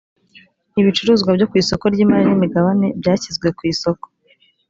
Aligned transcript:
ibicuruzwa 0.79 1.29
byo 1.35 1.45
ku 1.49 1.55
isoko 1.61 1.85
ry’ 1.93 1.99
imari 2.03 2.23
n 2.27 2.31
imigabane 2.37 2.87
byashyizwe 2.99 3.47
ku 3.57 3.61
isoko 3.73 4.05